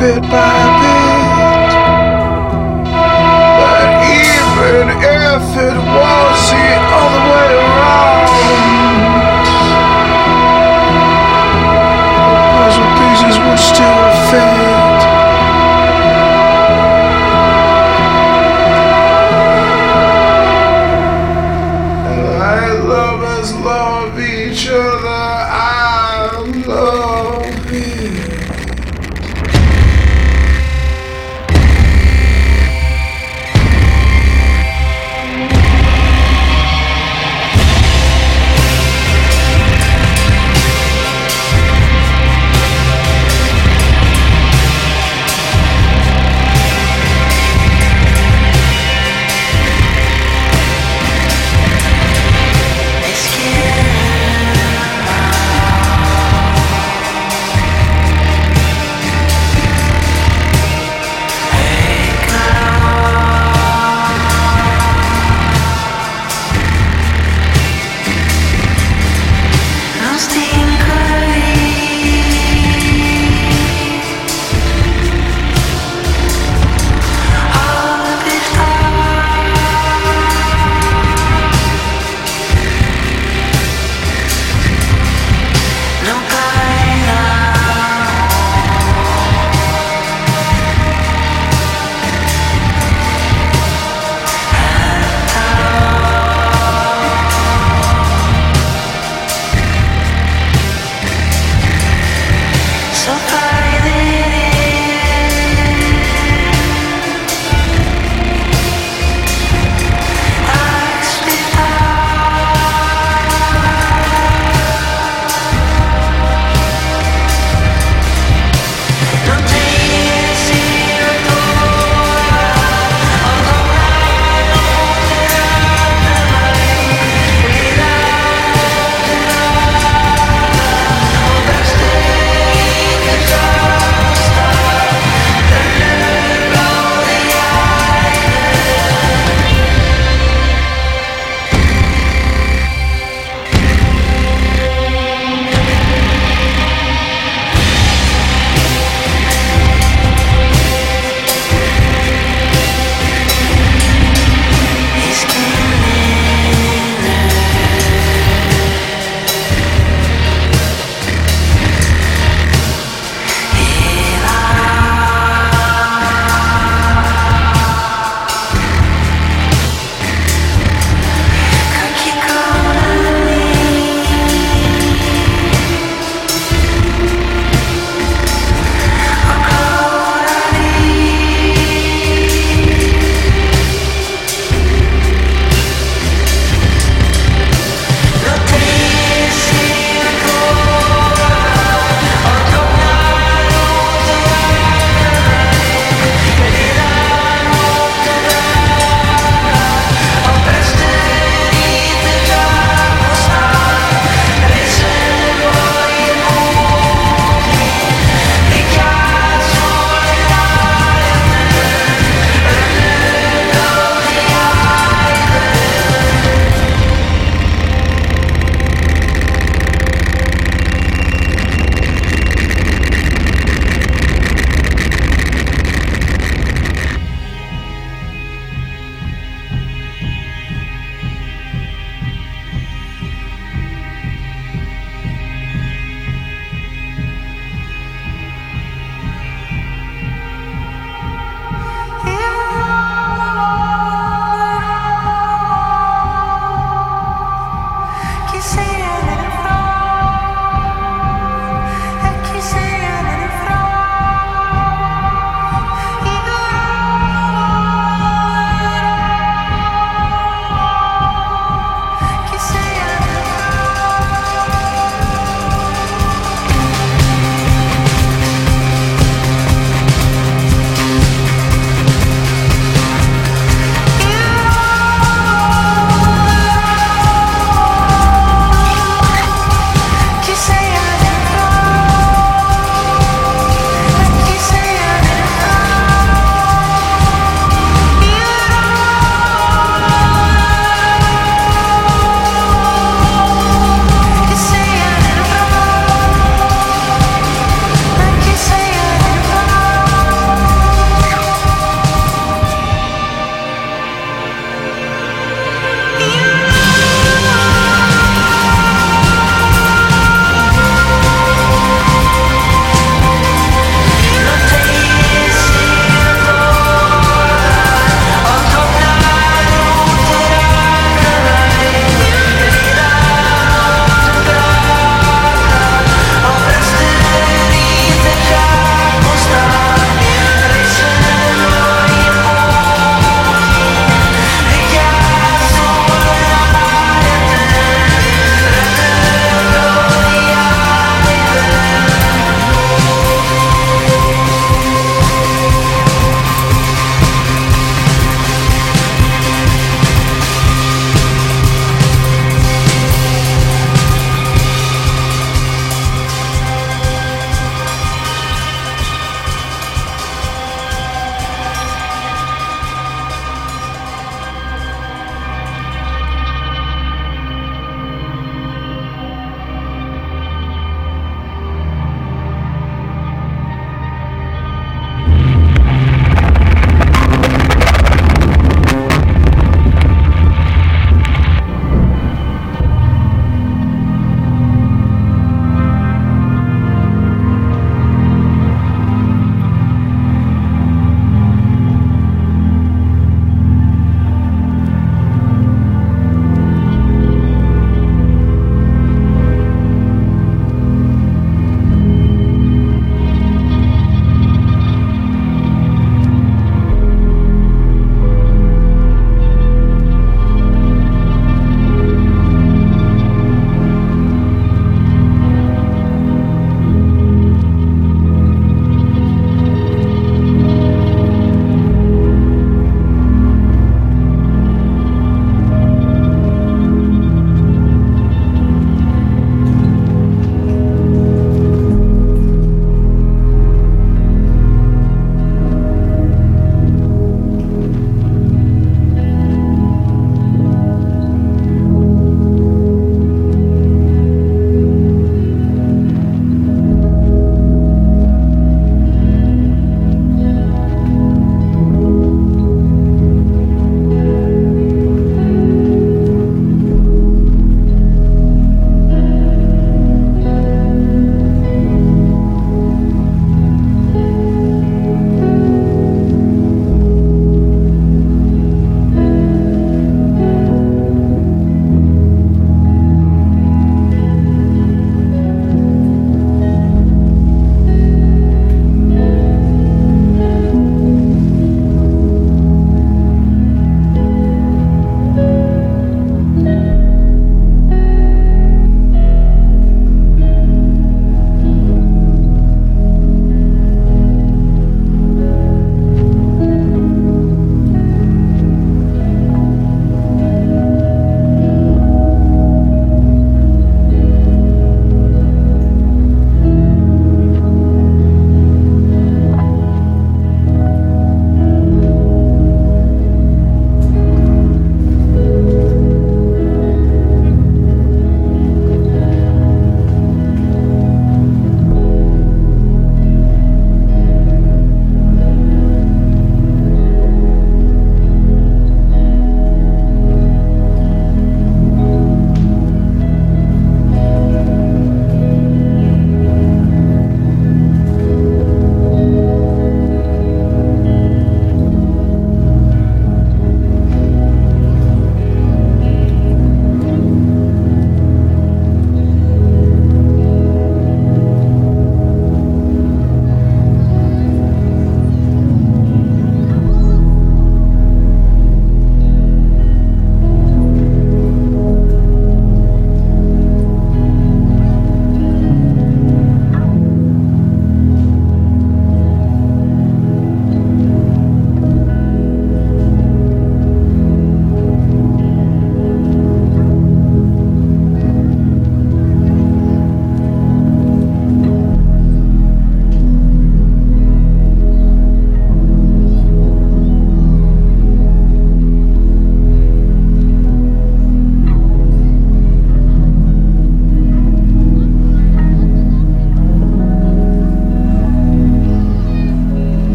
[0.00, 1.72] bit by bit.
[3.60, 6.89] But even if it was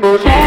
[0.00, 0.43] Tell